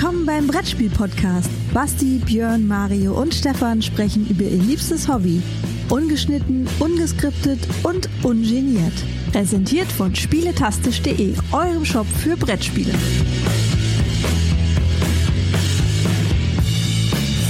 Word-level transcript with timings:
Willkommen 0.00 0.24
beim 0.24 0.46
Brettspiel-Podcast. 0.46 1.50
Basti, 1.74 2.22
Björn, 2.24 2.66
Mario 2.66 3.20
und 3.20 3.34
Stefan 3.34 3.82
sprechen 3.82 4.26
über 4.30 4.44
ihr 4.44 4.56
liebstes 4.56 5.06
Hobby. 5.06 5.42
Ungeschnitten, 5.90 6.66
ungeskriptet 6.78 7.58
und 7.82 8.08
ungeniert. 8.22 8.94
Präsentiert 9.30 9.92
von 9.92 10.14
spieletastisch.de, 10.14 11.34
eurem 11.52 11.84
Shop 11.84 12.06
für 12.06 12.34
Brettspiele. 12.34 12.94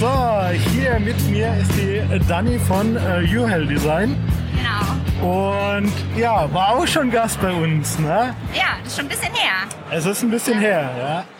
So, 0.00 0.10
hier 0.74 0.98
mit 0.98 1.24
mir 1.30 1.56
ist 1.56 1.70
die 1.76 2.18
Dani 2.26 2.58
von 2.58 2.96
äh, 2.96 3.32
Uhell 3.32 3.64
Design. 3.68 4.16
Genau. 5.20 5.52
Und 5.78 5.92
ja, 6.16 6.52
war 6.52 6.70
auch 6.70 6.86
schon 6.88 7.12
Gast 7.12 7.40
bei 7.40 7.52
uns, 7.52 7.96
ne? 8.00 8.34
Ja, 8.52 8.76
das 8.82 8.88
ist 8.88 8.96
schon 8.96 9.04
ein 9.04 9.08
bisschen 9.08 9.34
her. 9.34 9.52
Es 9.92 10.04
ist 10.04 10.22
ein 10.24 10.30
bisschen 10.32 10.58
her, 10.58 10.90
ja. 10.98 11.39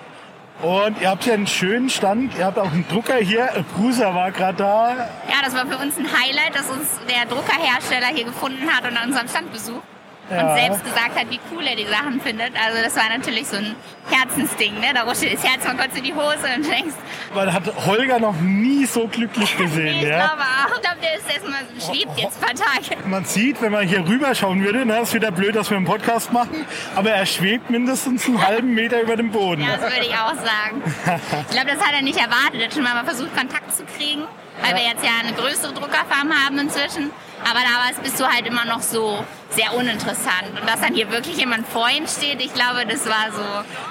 Und 0.63 1.01
ihr 1.01 1.09
habt 1.09 1.25
hier 1.25 1.35
einen 1.35 1.47
schönen 1.47 1.89
Stand. 1.89 2.37
Ihr 2.39 2.45
habt 2.45 2.59
auch 2.59 2.71
einen 2.71 2.87
Drucker 2.89 3.17
hier. 3.17 3.49
Bruser 3.75 4.15
war 4.15 4.31
gerade 4.31 4.59
da. 4.59 4.91
Ja, 5.29 5.43
das 5.43 5.55
war 5.55 5.67
für 5.67 5.79
uns 5.79 5.97
ein 5.97 6.07
Highlight, 6.07 6.55
dass 6.55 6.69
uns 6.69 7.01
der 7.09 7.25
Druckerhersteller 7.27 8.09
hier 8.15 8.25
gefunden 8.25 8.69
hat 8.71 8.89
und 8.89 8.97
an 8.97 9.09
unserem 9.09 9.29
Stand 9.29 9.53
besucht. 9.53 9.83
Ja. 10.31 10.53
Und 10.53 10.59
selbst 10.59 10.85
gesagt 10.85 11.19
hat, 11.19 11.31
wie 11.31 11.41
cool 11.53 11.67
er 11.67 11.77
die 11.77 11.87
Sachen 11.87 12.21
findet. 12.21 12.53
Also 12.55 12.83
das 12.83 12.95
war 12.97 13.09
natürlich 13.17 13.49
so 13.49 13.57
ein 13.57 13.75
Herzensding, 14.11 14.75
ne? 14.81 14.87
Da 14.95 15.03
rutscht 15.03 15.25
das 15.25 15.45
Herz 15.45 15.65
von 15.67 15.77
kurz 15.77 15.97
in 15.97 16.05
die 16.05 16.15
Hose 16.15 16.47
und 16.57 16.71
denkst, 16.71 16.95
Man 17.35 17.53
hat 17.53 17.63
Holger 17.87 18.19
noch 18.21 18.37
nie 18.41 18.85
so 18.87 19.07
glücklich 19.09 19.57
gesehen, 19.59 19.97
nee, 19.97 20.03
ich 20.03 20.09
ja. 20.09 20.27
glaube 20.27 20.43
auch. 20.43 20.77
Ich 20.77 20.83
glaube, 20.83 20.97
der 21.03 21.17
ist 21.17 21.35
erstmal 21.35 21.61
schwebt 21.79 22.19
jetzt 22.19 22.39
ein 22.43 22.47
paar 22.47 22.55
Tage. 22.55 23.09
Man 23.09 23.25
sieht, 23.25 23.61
wenn 23.61 23.73
man 23.73 23.87
hier 23.87 24.07
rüber 24.07 24.35
schauen 24.35 24.63
würde, 24.65 24.87
ne, 24.87 25.01
ist 25.01 25.15
wieder 25.15 25.31
blöd, 25.31 25.57
dass 25.57 25.71
wir 25.71 25.77
einen 25.77 25.87
Podcast 25.87 26.33
machen, 26.33 26.65
aber 26.95 27.11
er 27.11 27.27
schwebt 27.27 27.71
mindestens 27.71 28.27
einen 28.27 28.47
halben 28.47 28.75
Meter 28.75 29.01
über 29.03 29.17
dem 29.17 29.31
Boden. 29.31 29.63
Ja, 29.63 29.77
das 29.77 29.83
würde 29.93 30.07
ich 30.07 30.15
auch 30.15 30.35
sagen. 30.35 30.83
Ich 31.51 31.57
glaube, 31.57 31.71
das 31.77 31.85
hat 31.85 31.95
er 31.95 32.03
nicht 32.03 32.19
erwartet. 32.19 32.61
Er 32.61 32.67
hat 32.67 32.75
schon 32.75 32.83
mal 32.83 33.05
versucht, 33.05 33.37
Kontakt 33.37 33.75
zu 33.75 33.83
kriegen, 33.97 34.23
weil 34.63 34.75
wir 34.75 34.83
jetzt 34.83 35.05
ja 35.05 35.11
eine 35.21 35.33
größere 35.33 35.73
Druckerfarm 35.73 36.33
haben 36.33 36.59
inzwischen. 36.59 37.11
Aber 37.45 37.61
damals 37.61 37.99
bist 38.03 38.21
du 38.21 38.25
halt 38.27 38.47
immer 38.47 38.65
noch 38.65 38.81
so 38.83 39.25
sehr 39.51 39.75
uninteressant. 39.75 40.51
Und 40.61 40.69
dass 40.69 40.81
dann 40.81 40.95
hier 40.95 41.11
wirklich 41.11 41.37
jemand 41.37 41.67
vor 41.67 41.89
ihm 41.91 42.07
steht, 42.07 42.41
ich 42.41 42.53
glaube, 42.55 42.85
das 42.87 43.07
war 43.09 43.33
so 43.33 43.43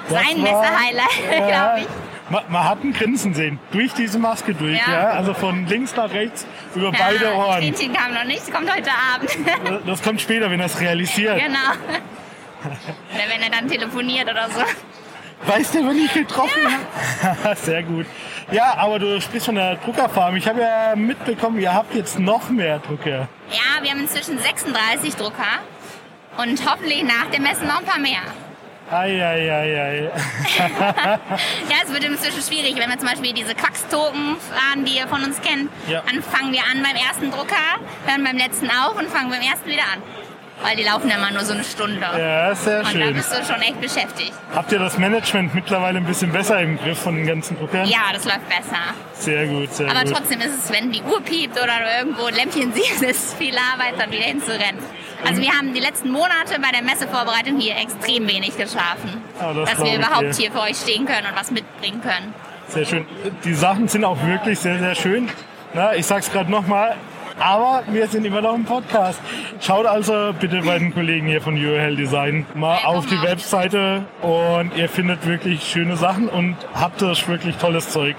Das 0.08 0.22
sein 0.24 0.40
Messe-Highlight, 0.42 1.30
Ja, 1.40 1.46
glaube 1.48 1.80
ich. 1.80 1.86
Man, 2.30 2.44
man 2.48 2.64
hat 2.64 2.84
ein 2.84 2.92
Grinsen 2.92 3.34
sehen, 3.34 3.58
durch 3.72 3.92
diese 3.92 4.18
Maske 4.20 4.54
durch, 4.54 4.78
ja. 4.86 4.92
Ja. 4.92 5.08
Also 5.10 5.34
von 5.34 5.66
links 5.66 5.96
nach 5.96 6.10
rechts 6.12 6.46
über 6.76 6.92
beide 6.92 7.24
Ja, 7.24 7.32
Ohren. 7.34 7.58
Tränchen 7.60 7.92
kam 7.92 8.14
noch 8.14 8.24
nicht, 8.24 8.52
kommt 8.52 8.72
heute 8.72 8.90
Abend. 9.14 9.30
Das 9.86 10.00
kommt 10.00 10.20
später, 10.20 10.48
wenn 10.50 10.60
er 10.60 10.66
es 10.66 10.80
realisiert. 10.80 11.38
genau. 11.40 11.72
Oder 12.62 13.24
wenn 13.34 13.42
er 13.42 13.50
dann 13.50 13.68
telefoniert 13.68 14.30
oder 14.30 14.48
so. 14.48 14.60
Weißt 15.50 15.74
du, 15.74 15.88
wenn 15.88 15.96
ich 15.98 16.12
getroffen 16.12 16.60
habe? 17.22 17.56
Sehr 17.56 17.82
gut. 17.82 18.06
Ja, 18.52 18.74
aber 18.76 18.98
du 18.98 19.20
sprichst 19.20 19.46
von 19.46 19.54
der 19.54 19.76
Druckerfarm. 19.76 20.36
Ich 20.36 20.48
habe 20.48 20.60
ja 20.60 20.94
mitbekommen, 20.96 21.60
ihr 21.60 21.72
habt 21.72 21.94
jetzt 21.94 22.18
noch 22.18 22.50
mehr 22.50 22.78
Drucker. 22.80 23.28
Ja, 23.50 23.82
wir 23.82 23.90
haben 23.90 24.00
inzwischen 24.00 24.38
36 24.38 25.14
Drucker 25.16 25.60
und 26.36 26.70
hoffentlich 26.70 27.02
nach 27.04 27.26
dem 27.32 27.42
Messen 27.42 27.66
noch 27.66 27.78
ein 27.78 27.84
paar 27.84 28.00
mehr. 28.00 28.20
Eieieiei. 28.90 30.10
Ja, 30.58 31.76
es 31.84 31.92
wird 31.92 32.02
inzwischen 32.04 32.42
schwierig, 32.42 32.74
wenn 32.76 32.90
wir 32.90 32.98
zum 32.98 33.08
Beispiel 33.08 33.32
diese 33.32 33.54
Quacks-Token 33.54 34.36
fahren, 34.36 34.84
die 34.84 34.96
ihr 34.96 35.06
von 35.06 35.22
uns 35.22 35.40
kennt. 35.40 35.70
Ja. 35.86 36.02
Dann 36.10 36.22
fangen 36.22 36.52
wir 36.52 36.60
an 36.60 36.82
beim 36.82 36.96
ersten 36.96 37.30
Drucker, 37.30 37.54
hören 38.06 38.24
beim 38.24 38.36
letzten 38.36 38.68
auf 38.68 38.98
und 38.98 39.08
fangen 39.08 39.30
beim 39.30 39.42
ersten 39.42 39.68
wieder 39.68 39.84
an. 39.94 40.02
Weil 40.62 40.76
die 40.76 40.82
laufen 40.84 41.08
ja 41.08 41.16
immer 41.16 41.30
nur 41.30 41.42
so 41.44 41.54
eine 41.54 41.64
Stunde. 41.64 42.00
Ja, 42.00 42.54
sehr 42.54 42.80
und 42.80 42.86
da 42.86 42.90
schön. 42.90 43.14
bist 43.14 43.32
du 43.32 43.44
schon 43.44 43.62
echt 43.62 43.80
beschäftigt. 43.80 44.32
Habt 44.54 44.70
ihr 44.72 44.78
das 44.78 44.98
Management 44.98 45.54
mittlerweile 45.54 45.98
ein 45.98 46.04
bisschen 46.04 46.30
besser 46.32 46.60
im 46.60 46.76
Griff 46.78 46.98
von 46.98 47.16
den 47.16 47.26
ganzen 47.26 47.58
Druckern? 47.58 47.88
Ja, 47.88 48.12
das 48.12 48.24
läuft 48.24 48.46
besser. 48.48 48.76
Sehr 49.14 49.46
gut, 49.46 49.72
sehr 49.72 49.90
Aber 49.90 50.04
gut. 50.04 50.14
trotzdem 50.14 50.40
ist 50.40 50.64
es, 50.64 50.72
wenn 50.72 50.92
die 50.92 51.02
Uhr 51.02 51.20
piept 51.22 51.56
oder 51.56 51.72
du 51.78 51.98
irgendwo 51.98 52.26
ein 52.26 52.34
Lämpchen 52.34 52.72
siehst, 52.74 53.02
ist 53.02 53.24
es 53.28 53.34
viel 53.34 53.54
Arbeit, 53.56 53.94
dann 53.98 54.10
wieder 54.10 54.24
hinzurennen. 54.24 54.80
Also 55.26 55.42
wir 55.42 55.50
haben 55.50 55.72
die 55.74 55.80
letzten 55.80 56.10
Monate 56.10 56.58
bei 56.60 56.70
der 56.72 56.82
Messevorbereitung 56.82 57.58
hier 57.58 57.76
extrem 57.76 58.26
wenig 58.28 58.56
geschlafen. 58.56 59.22
Ah, 59.38 59.52
das 59.52 59.70
dass 59.70 59.84
wir 59.84 59.94
überhaupt 59.96 60.34
hier 60.34 60.50
für 60.50 60.60
euch 60.60 60.76
stehen 60.76 61.04
können 61.06 61.26
und 61.26 61.36
was 61.38 61.50
mitbringen 61.50 62.00
können. 62.02 62.34
Sehr 62.68 62.84
schön. 62.86 63.06
Die 63.44 63.54
Sachen 63.54 63.88
sind 63.88 64.04
auch 64.04 64.16
wirklich 64.24 64.58
sehr, 64.58 64.78
sehr 64.78 64.94
schön. 64.94 65.28
Na, 65.74 65.94
ich 65.94 66.06
sag's 66.06 66.30
gerade 66.32 66.50
nochmal, 66.50 66.96
aber 67.40 67.82
wir 67.90 68.06
sind 68.06 68.24
immer 68.24 68.40
noch 68.42 68.54
im 68.54 68.64
Podcast. 68.64 69.20
Schaut 69.60 69.86
also 69.86 70.32
bitte 70.38 70.62
bei 70.62 70.78
den 70.78 70.92
Kollegen 70.92 71.26
hier 71.26 71.40
von 71.40 71.54
URL 71.54 71.96
Design 71.96 72.46
mal 72.54 72.78
auf 72.84 73.06
die. 73.06 73.20
Webseite 73.22 74.04
und 74.22 74.76
ihr 74.76 74.88
findet 74.88 75.26
wirklich 75.26 75.62
schöne 75.62 75.96
Sachen 75.96 76.28
und 76.28 76.56
habt 76.74 77.02
das 77.02 77.26
wirklich 77.28 77.56
tolles 77.56 77.90
Zeug. 77.90 78.16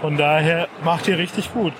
Von 0.00 0.16
daher 0.16 0.68
macht 0.84 1.08
ihr 1.08 1.18
richtig 1.18 1.52
gut. 1.52 1.72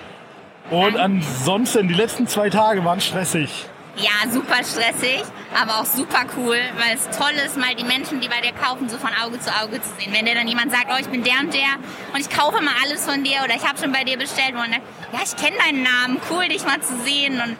Und 0.70 0.96
ansonsten, 0.96 1.88
die 1.88 1.94
letzten 1.94 2.26
zwei 2.26 2.50
Tage 2.50 2.84
waren 2.84 3.00
stressig. 3.00 3.66
Ja, 3.98 4.30
super 4.30 4.62
stressig, 4.62 5.22
aber 5.60 5.80
auch 5.80 5.84
super 5.84 6.20
cool, 6.36 6.56
weil 6.76 6.94
es 6.94 7.08
toll 7.16 7.32
ist, 7.44 7.56
mal 7.56 7.74
die 7.74 7.82
Menschen, 7.84 8.20
die 8.20 8.28
bei 8.28 8.40
dir 8.40 8.52
kaufen, 8.52 8.88
so 8.88 8.96
von 8.96 9.10
Auge 9.24 9.40
zu 9.40 9.50
Auge 9.50 9.82
zu 9.82 9.88
sehen. 9.98 10.12
Wenn 10.12 10.24
dir 10.24 10.34
dann 10.36 10.46
jemand 10.46 10.70
sagt, 10.70 10.86
oh, 10.92 10.96
ich 11.00 11.08
bin 11.08 11.24
der 11.24 11.40
und 11.40 11.52
der 11.52 11.74
und 12.14 12.20
ich 12.20 12.30
kaufe 12.30 12.62
mal 12.62 12.74
alles 12.84 13.04
von 13.04 13.24
dir 13.24 13.38
oder 13.44 13.56
ich 13.56 13.66
habe 13.66 13.76
schon 13.78 13.90
bei 13.90 14.04
dir 14.04 14.16
bestellt 14.16 14.52
und 14.52 14.60
dann, 14.60 14.72
ja, 15.12 15.18
ich 15.24 15.34
kenne 15.36 15.56
deinen 15.58 15.82
Namen, 15.82 16.20
cool, 16.30 16.46
dich 16.48 16.64
mal 16.64 16.80
zu 16.80 16.96
sehen 17.04 17.40
und 17.40 17.56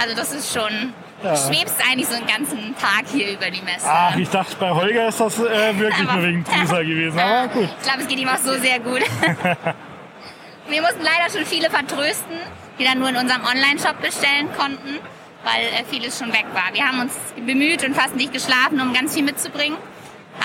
also 0.00 0.16
das 0.16 0.32
ist 0.32 0.54
schon, 0.54 0.94
Ja. 1.22 1.34
du 1.34 1.36
schwebst 1.54 1.76
eigentlich 1.86 2.08
so 2.08 2.14
einen 2.16 2.26
ganzen 2.26 2.74
Tag 2.78 3.04
hier 3.12 3.30
über 3.32 3.50
die 3.50 3.60
Messe. 3.60 3.86
Ach, 3.86 4.16
ich 4.16 4.30
dachte, 4.30 4.56
bei 4.58 4.70
Holger 4.70 5.08
ist 5.08 5.20
das 5.20 5.38
äh, 5.38 5.78
wirklich 5.78 6.10
nur 6.10 6.22
wegen 6.22 6.42
Teaser 6.44 6.82
gewesen. 6.84 7.18
Aber 7.20 7.48
gut. 7.48 7.68
Ich 7.78 7.82
glaube, 7.86 8.00
es 8.00 8.08
geht 8.08 8.18
ihm 8.18 8.28
auch 8.28 8.38
so 8.38 8.54
sehr 8.58 8.80
gut. 8.80 9.02
Wir 10.68 10.80
mussten 10.80 11.02
leider 11.02 11.30
schon 11.30 11.44
viele 11.44 11.68
vertrösten, 11.68 12.38
die 12.78 12.84
dann 12.84 12.98
nur 12.98 13.10
in 13.10 13.16
unserem 13.16 13.42
Online-Shop 13.44 14.00
bestellen 14.00 14.48
konnten, 14.56 14.98
weil 15.44 15.64
äh, 15.66 15.84
vieles 15.90 16.18
schon 16.18 16.32
weg 16.32 16.46
war. 16.52 16.72
Wir 16.72 16.84
haben 16.86 17.00
uns 17.00 17.14
bemüht 17.36 17.84
und 17.84 17.94
fast 17.94 18.14
nicht 18.16 18.32
geschlafen, 18.32 18.80
um 18.80 18.92
ganz 18.92 19.14
viel 19.14 19.22
mitzubringen. 19.24 19.76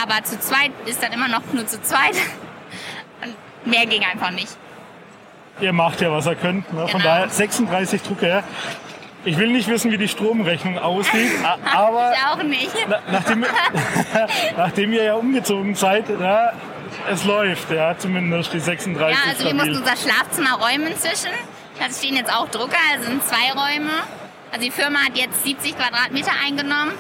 Aber 0.01 0.23
zu 0.23 0.39
zweit 0.39 0.71
ist 0.85 1.01
dann 1.01 1.11
immer 1.13 1.27
noch 1.27 1.41
nur 1.53 1.65
zu 1.65 1.81
zweit. 1.81 2.15
Und 3.23 3.35
mehr 3.71 3.85
ging 3.85 4.03
einfach 4.03 4.31
nicht. 4.31 4.55
Ihr 5.61 5.73
macht 5.73 6.01
ja, 6.01 6.11
was 6.11 6.27
ihr 6.27 6.35
könnt. 6.35 6.71
Ne? 6.73 6.87
Von 6.87 7.01
Genau. 7.01 7.03
daher 7.13 7.29
36 7.29 8.01
Drucker. 8.03 8.43
Ich 9.25 9.37
will 9.37 9.47
nicht 9.47 9.67
wissen, 9.67 9.91
wie 9.91 9.97
die 9.97 10.07
Stromrechnung 10.07 10.77
aussieht, 10.77 11.31
aber 11.73 12.13
Ich 12.13 12.25
auch 12.39 12.43
nicht. 12.43 12.71
na, 12.87 12.99
nachdem, 13.11 13.45
nachdem 14.57 14.93
ihr 14.93 15.03
ja 15.03 15.13
umgezogen 15.15 15.73
seid, 15.75 16.05
ja, 16.19 16.51
es 17.09 17.23
läuft, 17.23 17.71
ja, 17.71 17.97
zumindest 17.97 18.53
die 18.53 18.59
36 18.59 19.17
Ja, 19.17 19.31
also 19.31 19.45
wir 19.45 19.53
mussten 19.53 19.73
stabil. 19.75 19.91
unser 19.91 19.97
Schlafzimmer 20.09 20.53
räumen 20.53 20.87
inzwischen. 20.87 21.31
Da 21.79 21.85
stehen 21.93 22.15
jetzt 22.15 22.33
auch 22.33 22.47
Drucker, 22.49 22.77
also 22.93 23.05
sind 23.05 23.23
zwei 23.25 23.51
Räume. 23.53 23.89
Also 24.51 24.61
die 24.65 24.71
Firma 24.71 24.99
hat 24.99 25.15
jetzt 25.17 25.43
70 25.43 25.75
Quadratmeter 25.77 26.31
eingenommen 26.45 26.93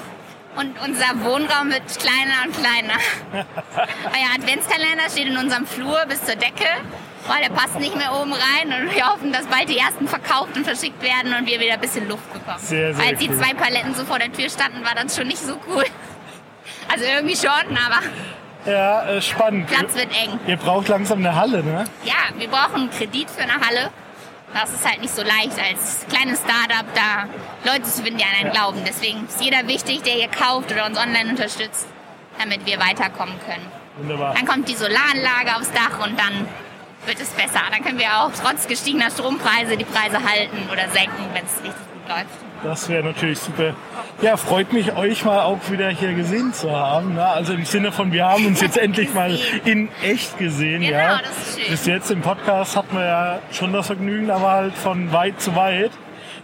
und 0.55 0.75
unser 0.85 1.07
Wohnraum 1.23 1.69
wird 1.71 1.83
kleiner 1.99 2.45
und 2.45 2.53
kleiner. 2.57 2.93
Euer 4.05 4.35
Adventskalender 4.35 5.09
steht 5.09 5.27
in 5.27 5.37
unserem 5.37 5.65
Flur 5.65 5.97
bis 6.07 6.23
zur 6.23 6.35
Decke, 6.35 6.65
weil 7.27 7.41
der 7.43 7.49
passt 7.49 7.79
nicht 7.79 7.95
mehr 7.95 8.13
oben 8.13 8.33
rein 8.33 8.67
und 8.87 8.93
wir 8.95 9.07
hoffen, 9.07 9.31
dass 9.31 9.45
bald 9.47 9.69
die 9.69 9.77
ersten 9.77 10.07
verkauft 10.07 10.55
und 10.57 10.65
verschickt 10.65 11.01
werden 11.01 11.33
und 11.33 11.47
wir 11.47 11.59
wieder 11.59 11.73
ein 11.73 11.79
bisschen 11.81 12.07
Luft 12.09 12.31
bekommen. 12.33 12.59
Sehr, 12.59 12.93
sehr 12.93 13.05
Als 13.05 13.19
die 13.19 13.29
cool. 13.29 13.37
zwei 13.37 13.53
Paletten 13.53 13.93
so 13.95 14.03
vor 14.05 14.19
der 14.19 14.31
Tür 14.31 14.49
standen, 14.49 14.83
war 14.83 14.95
das 14.95 15.15
schon 15.15 15.27
nicht 15.27 15.39
so 15.41 15.57
cool. 15.67 15.85
Also 16.91 17.05
irgendwie 17.05 17.35
schon, 17.35 17.77
aber 17.77 18.01
Ja, 18.71 19.05
äh, 19.07 19.21
spannend. 19.21 19.67
Platz 19.67 19.93
wird 19.95 20.09
eng. 20.21 20.39
Ihr 20.47 20.57
braucht 20.57 20.87
langsam 20.89 21.19
eine 21.19 21.35
Halle, 21.35 21.63
ne? 21.63 21.85
Ja, 22.03 22.13
wir 22.37 22.47
brauchen 22.49 22.75
einen 22.81 22.91
Kredit 22.91 23.29
für 23.29 23.43
eine 23.43 23.53
Halle. 23.65 23.89
Das 24.53 24.71
ist 24.71 24.87
halt 24.87 25.01
nicht 25.01 25.13
so 25.13 25.21
leicht 25.21 25.59
als 25.59 26.05
kleines 26.09 26.39
Startup 26.39 26.85
da 26.95 27.27
Leute 27.69 27.83
zu 27.83 28.01
finden, 28.01 28.19
die 28.19 28.23
an 28.23 28.31
einen 28.39 28.51
glauben. 28.51 28.81
Deswegen 28.85 29.25
ist 29.27 29.41
jeder 29.41 29.67
wichtig, 29.67 30.03
der 30.03 30.13
hier 30.13 30.29
kauft 30.29 30.71
oder 30.71 30.85
uns 30.85 30.97
online 30.97 31.29
unterstützt, 31.29 31.87
damit 32.39 32.65
wir 32.65 32.79
weiterkommen 32.79 33.35
können. 33.45 33.71
Wunderbar. 33.97 34.33
Dann 34.35 34.45
kommt 34.45 34.69
die 34.69 34.75
Solaranlage 34.75 35.55
aufs 35.57 35.71
Dach 35.71 35.99
und 36.03 36.17
dann 36.19 36.47
wird 37.05 37.19
es 37.19 37.29
besser. 37.29 37.61
Dann 37.71 37.83
können 37.83 37.99
wir 37.99 38.21
auch 38.21 38.31
trotz 38.41 38.67
gestiegener 38.67 39.11
Strompreise 39.11 39.77
die 39.77 39.85
Preise 39.85 40.23
halten 40.23 40.69
oder 40.71 40.89
senken, 40.89 41.29
wenn 41.33 41.45
es 41.45 41.63
richtig 41.63 41.86
läuft. 42.07 42.47
Das 42.63 42.89
wäre 42.89 43.03
natürlich 43.03 43.39
super. 43.39 43.75
Ja, 44.21 44.35
freut 44.35 44.73
mich, 44.73 44.95
euch 44.95 45.23
mal 45.25 45.41
auch 45.41 45.59
wieder 45.69 45.89
hier 45.89 46.13
gesehen 46.13 46.53
zu 46.53 46.71
haben. 46.71 47.13
Ne? 47.13 47.25
Also 47.25 47.53
im 47.53 47.65
Sinne 47.65 47.91
von, 47.91 48.11
wir 48.11 48.25
haben 48.25 48.45
uns 48.47 48.61
jetzt 48.61 48.77
endlich 48.81 49.13
mal 49.13 49.37
in 49.63 49.89
echt 50.01 50.37
gesehen. 50.39 50.81
Genau, 50.81 50.97
ja. 50.97 51.19
das 51.19 51.37
ist 51.37 51.59
schön. 51.59 51.71
Bis 51.71 51.85
jetzt 51.85 52.11
im 52.11 52.21
Podcast 52.21 52.75
hatten 52.75 52.95
wir 52.95 53.05
ja 53.05 53.39
schon 53.51 53.73
das 53.73 53.87
Vergnügen, 53.87 54.31
aber 54.31 54.51
halt 54.51 54.73
von 54.73 55.11
weit 55.11 55.39
zu 55.39 55.55
weit. 55.55 55.91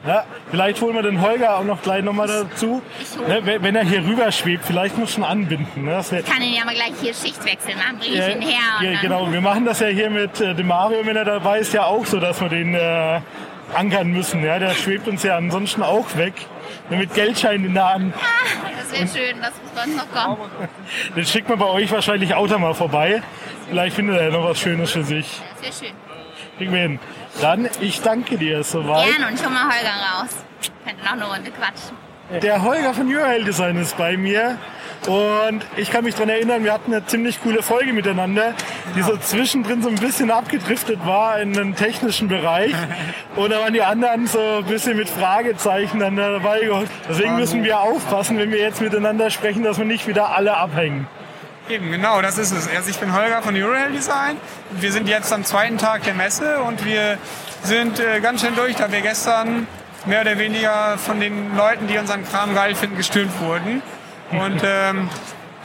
Ja, 0.05 0.25
vielleicht 0.51 0.81
holen 0.81 0.95
wir 0.95 1.01
den 1.01 1.21
Holger 1.21 1.57
auch 1.57 1.63
noch 1.63 1.81
gleich 1.81 2.03
nochmal 2.03 2.27
dazu. 2.27 2.81
Ne, 3.27 3.41
wenn 3.61 3.75
er 3.75 3.85
hier 3.85 4.05
rüber 4.05 4.31
schwebt, 4.33 4.65
vielleicht 4.65 4.97
muss 4.97 5.13
schon 5.13 5.23
anbinden. 5.23 5.85
Ne? 5.85 6.01
Ich 6.01 6.25
kann 6.25 6.41
ihn 6.41 6.53
ja 6.53 6.65
mal 6.65 6.75
gleich 6.75 6.91
hier 7.01 7.13
Schichtwechsel 7.13 7.75
machen, 7.75 8.00
bringe 8.00 8.15
ich 8.15 8.35
ihn 8.35 8.41
her. 8.41 8.59
Ja, 8.81 9.00
genau. 9.00 9.31
Wir 9.31 9.39
machen 9.39 9.63
das 9.63 9.79
ja 9.79 9.88
hier 9.88 10.09
mit 10.09 10.41
äh, 10.41 10.55
dem 10.55 10.67
Mario, 10.67 11.05
wenn 11.05 11.15
er 11.15 11.23
dabei 11.23 11.59
ist, 11.59 11.73
ja 11.73 11.85
auch 11.85 12.05
so, 12.05 12.19
dass 12.19 12.41
wir 12.41 12.50
den 12.50 12.75
äh, 12.75 13.21
ankern 13.73 14.09
müssen. 14.11 14.44
Ja, 14.44 14.59
der 14.59 14.71
schwebt 14.71 15.07
uns 15.07 15.23
ja 15.23 15.38
ansonsten 15.38 15.83
auch 15.83 16.17
weg. 16.17 16.33
Nur 16.90 17.00
mit 17.00 17.14
Geldschein 17.14 17.66
in 17.66 17.74
der 17.74 17.94
Hand. 17.94 18.14
Ah, 18.16 18.70
das 18.78 18.92
wäre 18.92 19.08
schön, 19.08 19.42
das 19.42 19.52
muss 19.62 19.72
bei 19.75 19.84
uns 19.84 19.96
noch 19.96 20.12
kommen. 20.12 20.50
Den 21.16 21.25
schickt 21.25 21.50
man 21.50 21.60
bei 21.60 21.68
euch 21.68 21.92
wahrscheinlich 21.92 22.34
auch 22.34 22.48
da 22.48 22.58
mal 22.58 22.74
vorbei. 22.74 23.22
Vielleicht 23.70 23.96
findet 23.96 24.20
er 24.20 24.31
noch 24.31 24.44
was 24.44 24.60
Schönes 24.60 24.92
für 24.92 25.04
sich. 25.04 25.42
Das 25.56 25.64
wäre 25.64 25.92
schön. 25.92 25.98
Kriegen 26.58 26.74
wir 26.74 26.81
hin. 26.81 27.00
Dann, 27.42 27.70
ich 27.81 28.02
danke 28.02 28.38
dir 28.38 28.64
soweit. 28.64 29.08
Gerne 29.10 29.31
und 29.31 29.40
schon 29.40 29.54
mal 29.54 29.64
Holger 29.64 30.22
raus. 30.22 30.30
Könnte 30.86 31.04
noch 31.04 31.14
eine 31.14 31.25
Runde 31.25 31.52
quatschen. 31.52 31.98
Der 32.42 32.62
Holger 32.62 32.94
von 32.94 33.14
Eurohell 33.14 33.44
Design 33.44 33.78
ist 33.78 33.98
bei 33.98 34.18
mir. 34.18 34.58
Und 35.07 35.65
ich 35.75 35.91
kann 35.91 36.05
mich 36.05 36.15
daran 36.15 36.29
erinnern, 36.29 36.63
wir 36.63 36.71
hatten 36.71 36.94
eine 36.94 37.05
ziemlich 37.05 37.41
coole 37.44 37.61
Folge 37.61 37.91
miteinander, 37.91 38.53
die 38.95 39.01
so 39.01 39.17
zwischendrin 39.17 39.81
so 39.81 39.89
ein 39.89 39.95
bisschen 39.95 40.31
abgedriftet 40.31 41.05
war 41.05 41.39
in 41.41 41.51
den 41.51 41.75
technischen 41.75 42.29
Bereich. 42.29 42.73
Und 43.35 43.51
da 43.51 43.59
waren 43.59 43.73
die 43.73 43.81
anderen 43.81 44.27
so 44.27 44.39
ein 44.39 44.65
bisschen 44.65 44.95
mit 44.95 45.09
Fragezeichen 45.09 46.00
dann 46.00 46.15
dabei. 46.15 46.69
Deswegen 47.09 47.35
müssen 47.35 47.63
wir 47.63 47.81
aufpassen, 47.81 48.38
wenn 48.38 48.51
wir 48.51 48.59
jetzt 48.59 48.79
miteinander 48.79 49.29
sprechen, 49.29 49.63
dass 49.63 49.77
wir 49.77 49.85
nicht 49.85 50.07
wieder 50.07 50.35
alle 50.35 50.55
abhängen. 50.55 51.07
Eben, 51.69 51.91
genau, 51.91 52.21
das 52.21 52.38
ist 52.38 52.51
es. 52.51 52.67
Also 52.75 52.89
ich 52.89 52.97
bin 52.97 53.13
Holger 53.13 53.41
von 53.41 53.55
Eurohell 53.55 53.91
Design. 53.91 54.38
Wir 54.71 54.91
sind 54.91 55.07
jetzt 55.07 55.31
am 55.31 55.45
zweiten 55.45 55.77
Tag 55.77 56.03
der 56.03 56.13
Messe 56.13 56.59
und 56.61 56.85
wir 56.85 57.17
sind 57.63 58.00
äh, 58.00 58.19
ganz 58.19 58.41
schön 58.41 58.55
durch, 58.55 58.75
da 58.75 58.91
wir 58.91 59.00
gestern 59.00 59.65
mehr 60.05 60.21
oder 60.21 60.38
weniger 60.38 60.97
von 60.97 61.21
den 61.21 61.55
Leuten, 61.55 61.88
die 61.88 61.97
unseren 61.97 62.25
Kram 62.25 62.53
geil 62.53 62.75
finden, 62.75 62.97
gestürmt 62.97 63.39
wurden. 63.39 63.81
Und 64.38 64.62
ähm, 64.63 65.09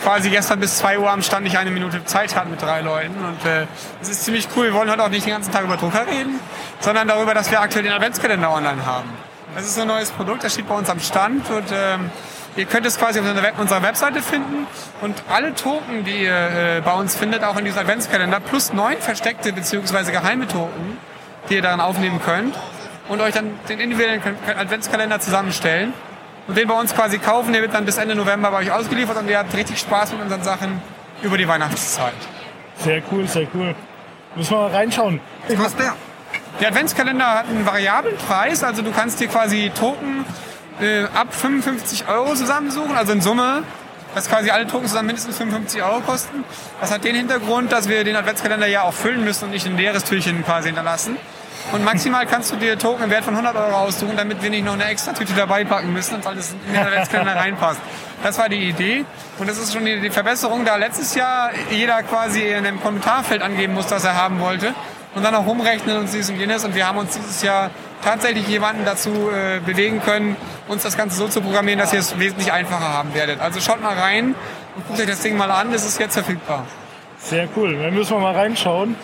quasi 0.03 0.31
gestern 0.31 0.61
bis 0.61 0.79
2 0.79 0.99
Uhr 0.99 1.11
am 1.11 1.23
Stand 1.23 1.47
ich 1.47 1.59
eine 1.59 1.70
Minute 1.70 2.05
Zeit 2.05 2.37
hatten 2.37 2.50
mit 2.50 2.62
drei 2.62 2.81
Leuten. 2.81 3.17
Und 3.25 3.44
äh, 3.44 3.67
es 4.00 4.09
ist 4.09 4.25
ziemlich 4.25 4.49
cool. 4.56 4.67
Wir 4.67 4.75
wollen 4.75 4.91
heute 4.91 5.05
auch 5.05 5.09
nicht 5.09 5.26
den 5.26 5.32
ganzen 5.32 5.53
Tag 5.53 5.65
über 5.65 5.76
Drucker 5.76 6.06
reden, 6.06 6.38
sondern 6.81 7.09
darüber, 7.09 7.35
dass 7.35 7.50
wir 7.50 7.61
aktuell 7.61 7.85
den 7.85 7.93
Adventskalender 7.93 8.50
online 8.50 8.85
haben. 8.87 9.09
Das 9.55 9.67
ist 9.67 9.79
ein 9.79 9.88
neues 9.88 10.11
Produkt, 10.11 10.44
das 10.44 10.53
steht 10.53 10.69
bei 10.69 10.75
uns 10.75 10.88
am 10.91 11.00
Stand 11.00 11.50
und 11.50 11.65
ähm, 11.73 12.11
ihr 12.55 12.67
könnt 12.67 12.87
es 12.87 12.99
quasi 12.99 13.19
auf 13.19 13.26
unserer 13.59 13.82
Webseite 13.82 14.23
finden 14.23 14.67
und 15.00 15.23
alle 15.29 15.55
Token, 15.55 16.05
die 16.05 16.25
ihr 16.25 16.76
äh, 16.76 16.81
bei 16.85 16.93
uns 16.93 17.17
findet, 17.17 17.43
auch 17.43 17.56
in 17.56 17.64
diesem 17.64 17.81
Adventskalender, 17.81 18.41
plus 18.41 18.73
neun 18.73 18.99
versteckte 18.99 19.53
bzw. 19.53 20.12
geheime 20.12 20.47
Token, 20.47 20.99
die 21.49 21.55
ihr 21.55 21.62
daran 21.62 21.81
aufnehmen 21.81 22.21
könnt 22.25 22.55
und 23.09 23.21
euch 23.21 23.35
dann 23.35 23.59
den 23.69 23.81
individuellen 23.81 24.23
Adventskalender 24.47 25.19
zusammenstellen 25.19 25.94
und 26.49 26.56
den 26.56 26.67
bei 26.67 26.75
uns 26.75 26.95
quasi 26.95 27.19
kaufen. 27.19 27.53
Der 27.53 27.62
wird 27.62 27.75
dann 27.75 27.85
bis 27.85 27.99
Ende 27.99 28.17
November 28.17 28.50
bei 28.50 28.59
euch 28.59 28.73
ausgeliefert 28.73 29.17
und 29.19 29.29
ihr 29.29 29.39
habt 29.39 29.55
richtig 29.55 29.79
Spaß 29.79 30.12
mit 30.12 30.23
unseren 30.23 30.43
Sachen 30.43 30.83
über 31.23 31.39
die 31.39 31.47
Weihnachtszeit. 31.47 32.15
Sehr 32.79 33.03
cool, 33.12 33.29
sehr 33.29 33.47
cool. 33.55 33.75
Müssen 34.35 34.50
wir 34.50 34.59
mal 34.59 34.71
reinschauen. 34.71 35.21
Was 35.47 35.56
kostet 35.56 35.81
der? 35.81 35.95
Der 36.61 36.69
Adventskalender 36.69 37.27
hat 37.27 37.49
einen 37.49 37.65
variablen 37.65 38.17
Preis, 38.17 38.65
also 38.65 38.83
du 38.83 38.91
kannst 38.91 39.21
dir 39.21 39.29
quasi 39.29 39.71
Token 39.79 40.25
äh, 40.81 41.05
ab 41.15 41.33
55 41.33 42.09
Euro 42.09 42.35
zusammensuchen, 42.35 42.97
also 42.97 43.12
in 43.12 43.21
Summe, 43.21 43.62
dass 44.15 44.29
quasi 44.29 44.50
alle 44.50 44.67
Token 44.67 44.89
zusammen 44.89 45.06
mindestens 45.06 45.37
55 45.37 45.83
Euro 45.83 46.00
kosten. 46.00 46.45
Das 46.81 46.93
hat 46.93 47.05
den 47.05 47.15
Hintergrund, 47.15 47.71
dass 47.71 47.89
wir 47.89 48.05
den 48.05 48.17
Adventskalender 48.17 48.67
ja 48.67 48.83
auch 48.83 48.95
füllen 48.95 49.25
müssen 49.25 49.45
und 49.45 49.50
nicht 49.50 49.67
ein 49.67 49.77
leeres 49.77 50.05
Türchen 50.05 50.45
quasi 50.45 50.69
hinterlassen. 50.69 51.17
Und 51.70 51.85
maximal 51.85 52.25
kannst 52.25 52.50
du 52.50 52.56
dir 52.56 52.79
Token 52.79 53.05
im 53.05 53.11
Wert 53.11 53.25
von 53.25 53.35
100 53.35 53.55
Euro 53.55 53.76
aussuchen, 53.76 54.17
damit 54.17 54.43
wir 54.43 54.49
nicht 54.49 54.65
noch 54.65 54.73
eine 54.73 54.85
extra 54.85 55.12
Tüte 55.12 55.35
dabei 55.35 55.65
packen 55.65 55.93
müssen, 55.93 56.25
weil 56.25 56.35
das 56.35 56.53
in 56.67 56.73
den 56.73 56.82
Adventskalender 56.82 57.37
reinpasst. 57.37 57.81
Das 58.23 58.38
war 58.38 58.49
die 58.49 58.69
Idee. 58.69 59.05
Und 59.38 59.50
das 59.50 59.59
ist 59.59 59.75
schon 59.75 59.85
die, 59.85 60.00
die 60.00 60.11
Verbesserung, 60.11 60.65
da 60.65 60.76
letztes 60.76 61.15
Jahr 61.15 61.50
jeder 61.70 62.03
quasi 62.03 62.41
in 62.41 62.67
einem 62.67 62.81
Kommentarfeld 62.81 63.43
angeben 63.43 63.75
muss, 63.75 63.91
was 63.91 64.05
er 64.05 64.15
haben 64.15 64.41
wollte. 64.41 64.75
Und 65.15 65.25
dann 65.25 65.35
auch 65.35 65.47
rumrechnen 65.47 65.99
und 65.99 66.12
dies 66.12 66.31
und 66.31 66.37
jenes. 66.37 66.65
Und 66.65 66.75
wir 66.75 66.87
haben 66.87 66.99
uns 66.99 67.15
dieses 67.15 67.43
Jahr 67.43 67.71
tatsächlich 68.03 68.49
jemanden 68.49 68.85
dazu 68.85 69.31
äh, 69.31 69.61
bewegen 69.61 70.00
können, 70.03 70.37
uns 70.69 70.82
das 70.82 70.97
Ganze 70.97 71.17
so 71.17 71.29
zu 71.29 71.43
programmieren, 71.43 71.79
dass 71.79 71.93
ihr 71.93 71.99
es 71.99 72.19
wesentlich 72.19 72.50
einfacher 72.50 72.88
haben 72.88 73.14
werdet. 73.14 73.41
Also 73.41 73.61
schaut 73.61 73.82
mal 73.82 73.94
rein 73.94 74.35
und 74.75 74.87
guckt 74.87 75.00
euch 75.00 75.06
das 75.06 75.21
Ding 75.21 75.37
mal 75.37 75.50
an. 75.50 75.73
Es 75.73 75.85
ist 75.85 76.00
jetzt 76.00 76.14
verfügbar. 76.14 76.64
Sehr 77.19 77.49
cool. 77.56 77.76
Dann 77.76 77.93
müssen 77.93 78.12
wir 78.12 78.21
mal 78.21 78.35
reinschauen. 78.35 78.97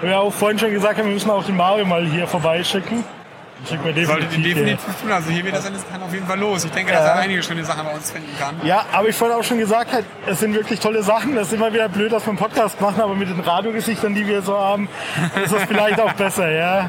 Wir 0.00 0.08
haben 0.10 0.10
ja 0.10 0.18
auch 0.20 0.32
vorhin 0.32 0.58
schon 0.58 0.70
gesagt, 0.72 0.96
wir 0.96 1.04
müssen 1.04 1.30
auch 1.30 1.44
den 1.44 1.56
Mario 1.56 1.84
mal 1.84 2.04
hier 2.06 2.26
vorbeischicken. 2.26 3.04
Schicken 3.68 3.84
wir 3.94 4.06
Solltet 4.06 4.30
definitiv. 4.30 4.54
definitiv 4.54 5.00
tun. 5.02 5.12
Also 5.12 5.28
hier 5.30 5.44
wird 5.44 5.54
das 5.54 5.66
alles 5.66 5.84
kann 5.92 6.02
auf 6.02 6.14
jeden 6.14 6.26
Fall 6.26 6.38
los. 6.38 6.64
Ich 6.64 6.70
denke, 6.70 6.92
dass 6.92 7.02
Ja. 7.04 7.08
er 7.10 7.16
einige 7.16 7.42
schöne 7.42 7.62
Sachen 7.62 7.84
bei 7.84 7.92
uns 7.92 8.10
finden 8.10 8.30
kann. 8.38 8.54
Ja, 8.64 8.86
aber 8.90 9.08
ich 9.08 9.16
vorhin 9.16 9.36
auch 9.36 9.44
schon 9.44 9.58
gesagt 9.58 9.92
habe, 9.92 10.04
es 10.26 10.40
sind 10.40 10.54
wirklich 10.54 10.80
tolle 10.80 11.02
Sachen. 11.02 11.34
Das 11.34 11.48
ist 11.48 11.52
immer 11.52 11.70
wieder 11.70 11.90
blöd, 11.90 12.10
dass 12.10 12.24
wir 12.24 12.30
einen 12.30 12.38
Podcast 12.38 12.80
machen, 12.80 13.02
aber 13.02 13.14
mit 13.14 13.28
den 13.28 13.40
Radiogesichtern, 13.40 14.14
die 14.14 14.26
wir 14.26 14.40
so 14.40 14.56
haben, 14.58 14.88
ist 15.44 15.52
das 15.52 15.64
vielleicht 15.64 16.00
auch 16.00 16.12
besser, 16.14 16.50
ja. 16.50 16.88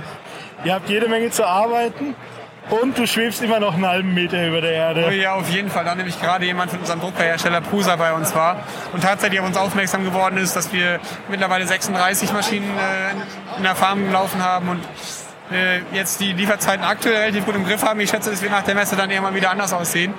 Ihr 0.64 0.74
habt 0.74 0.88
jede 0.90 1.10
Menge 1.10 1.30
zu 1.32 1.46
arbeiten 1.46 2.16
und 2.72 2.98
du 2.98 3.06
schwebst 3.06 3.42
immer 3.44 3.60
noch 3.60 3.76
einen 3.76 3.86
halben 3.86 4.14
Meter 4.14 4.48
über 4.48 4.62
der 4.62 4.72
Oh 4.72 5.00
Erde. 5.00 5.16
ja, 5.16 5.34
auf 5.36 5.50
jeden 5.50 5.70
Fall. 5.70 5.86
Da 5.86 5.94
nämlich 5.94 6.20
gerade 6.20 6.46
jemand 6.46 6.72
von 6.72 6.80
unserem 6.80 7.00
Druckerhersteller 7.02 7.62
Prusa 7.62 7.96
bei 7.98 8.14
uns 8.14 8.34
war 8.34 8.64
und 8.94 9.04
tatsächlich 9.04 9.40
auf 9.40 9.46
uns 9.46 9.58
aufmerksam 9.58 10.04
geworden 10.04 10.38
ist, 10.38 10.56
dass 10.56 10.74
wir 10.74 11.00
mittlerweile 11.30 11.68
36 11.68 12.34
Maschinen 12.34 12.70
äh, 12.78 13.58
in 13.58 13.64
der 13.64 13.76
Farm 13.76 14.12
laufen 14.12 14.44
haben 14.44 14.70
und 14.70 14.80
äh, 15.52 15.82
jetzt 15.94 16.20
die 16.22 16.34
Lieferzeiten 16.34 16.84
aktuell 16.86 17.18
relativ 17.18 17.46
gut 17.46 17.56
im 17.56 17.66
Griff 17.66 17.84
haben. 17.84 18.00
Ich 18.00 18.10
schätze, 18.10 18.32
dass 18.32 18.42
wir 18.42 18.50
nach 18.50 18.64
der 18.64 18.76
Messe 18.76 18.96
dann 18.96 19.10
irgendwann 19.12 19.36
wieder 19.36 19.52
anders 19.52 19.74
aussehen, 19.74 20.14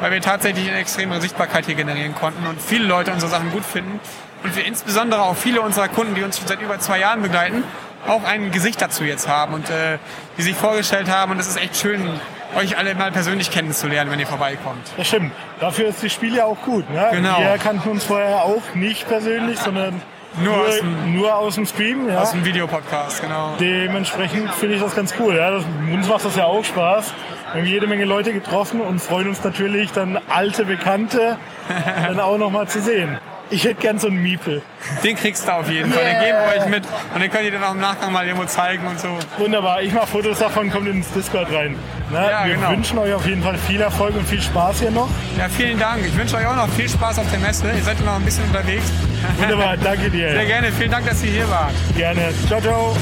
weil 0.00 0.12
wir 0.12 0.20
tatsächlich 0.20 0.68
eine 0.68 0.78
extreme 0.78 1.20
Sichtbarkeit 1.20 1.66
hier 1.66 1.74
generieren 1.74 2.14
konnten 2.14 2.46
und 2.46 2.60
viele 2.62 2.84
Leute 2.86 3.10
unsere 3.12 3.30
Sachen 3.30 3.50
gut 3.50 3.64
finden 3.64 3.98
und 4.44 4.54
wir 4.54 4.64
insbesondere 4.64 5.22
auch 5.22 5.34
viele 5.36 5.60
unserer 5.60 5.88
Kunden, 5.88 6.14
die 6.14 6.22
uns 6.22 6.38
schon 6.38 6.46
seit 6.46 6.60
über 6.62 6.78
zwei 6.78 7.00
Jahren 7.00 7.22
begleiten, 7.22 7.64
auch 8.08 8.24
ein 8.24 8.50
Gesicht 8.50 8.80
dazu 8.80 9.04
jetzt 9.04 9.28
haben 9.28 9.54
und 9.54 9.68
äh, 9.70 9.98
die 10.38 10.42
sich 10.42 10.54
vorgestellt 10.56 11.10
haben 11.10 11.32
und 11.32 11.38
es 11.40 11.46
ist 11.48 11.56
echt 11.60 11.76
schön, 11.76 12.08
euch 12.56 12.78
alle 12.78 12.94
mal 12.94 13.10
persönlich 13.12 13.50
kennenzulernen, 13.50 14.10
wenn 14.10 14.18
ihr 14.20 14.26
vorbeikommt. 14.26 14.90
Das 14.96 15.08
stimmt. 15.08 15.32
Dafür 15.60 15.88
ist 15.88 16.02
das 16.02 16.12
Spiel 16.12 16.34
ja 16.34 16.44
auch 16.44 16.60
gut. 16.62 16.88
Ne? 16.90 17.08
Genau. 17.12 17.38
Wir 17.38 17.58
kannten 17.58 17.88
uns 17.88 18.04
vorher 18.04 18.42
auch 18.44 18.62
nicht 18.74 19.06
persönlich, 19.08 19.58
sondern 19.58 20.00
Nur 20.42 20.56
nur, 20.56 20.66
aus 20.66 20.78
dem- 20.78 21.12
nur 21.16 21.34
aus 21.36 21.54
dem 21.56 21.66
Stream. 21.66 22.08
Ja. 22.08 22.20
Aus 22.22 22.30
dem 22.32 22.44
Videopodcast, 22.44 23.22
genau. 23.22 23.54
Dementsprechend 23.58 24.50
finde 24.54 24.76
ich 24.76 24.82
das 24.82 24.94
ganz 24.94 25.14
cool. 25.18 25.36
Ja. 25.36 25.50
Das, 25.50 25.64
uns 25.92 26.08
macht 26.08 26.24
das 26.24 26.36
ja 26.36 26.44
auch 26.44 26.64
Spaß. 26.64 27.12
Wir 27.52 27.62
haben 27.62 27.68
jede 27.68 27.86
Menge 27.86 28.04
Leute 28.04 28.32
getroffen 28.32 28.80
und 28.80 29.00
freuen 29.00 29.28
uns 29.28 29.42
natürlich 29.42 29.92
dann 29.92 30.18
alte 30.28 30.64
Bekannte 30.64 31.38
dann 32.06 32.20
auch 32.20 32.38
noch 32.38 32.50
mal 32.50 32.68
zu 32.68 32.80
sehen. 32.80 33.18
Ich 33.50 33.64
hätte 33.64 33.76
gern 33.76 33.98
so 33.98 34.08
einen 34.08 34.22
Miepel. 34.22 34.62
Den 35.04 35.16
kriegst 35.16 35.46
du 35.46 35.52
auf 35.52 35.70
jeden 35.70 35.92
Fall. 35.92 36.04
Den 36.04 36.18
geben 36.20 36.38
wir 36.38 36.62
euch 36.62 36.68
mit 36.68 36.82
und 37.14 37.20
den 37.20 37.30
könnt 37.30 37.44
ihr 37.44 37.52
dann 37.52 37.62
auch 37.64 37.72
im 37.72 37.80
Nachgang 37.80 38.12
mal 38.12 38.26
irgendwo 38.26 38.46
zeigen 38.46 38.86
und 38.86 38.98
so. 38.98 39.08
Wunderbar. 39.38 39.82
Ich 39.82 39.92
mache 39.92 40.06
Fotos 40.08 40.38
davon, 40.38 40.70
kommt 40.70 40.88
ins 40.88 41.10
Discord 41.12 41.52
rein. 41.52 41.76
Ne? 42.10 42.28
Ja, 42.30 42.44
Wir 42.46 42.54
genau. 42.54 42.70
wünschen 42.70 42.98
euch 42.98 43.12
auf 43.14 43.26
jeden 43.26 43.42
Fall 43.42 43.56
viel 43.58 43.80
Erfolg 43.80 44.16
und 44.16 44.26
viel 44.26 44.42
Spaß 44.42 44.80
hier 44.80 44.90
noch. 44.90 45.08
Ja, 45.38 45.48
vielen 45.48 45.78
Dank. 45.78 46.04
Ich 46.04 46.16
wünsche 46.16 46.36
euch 46.36 46.46
auch 46.46 46.56
noch 46.56 46.68
viel 46.70 46.88
Spaß 46.88 47.18
auf 47.20 47.30
der 47.30 47.38
Messe. 47.40 47.66
Ihr 47.70 47.82
seid 47.82 48.04
noch 48.04 48.16
ein 48.16 48.24
bisschen 48.24 48.44
unterwegs. 48.44 48.84
Wunderbar, 49.38 49.76
danke 49.76 50.10
Sehr 50.10 50.10
dir. 50.10 50.44
gerne. 50.44 50.72
Vielen 50.72 50.90
Dank, 50.90 51.06
dass 51.08 51.22
ihr 51.22 51.30
hier 51.30 51.50
wart. 51.50 51.72
Gerne. 51.96 52.32
Ciao, 52.48 52.60
ciao. 52.60 52.96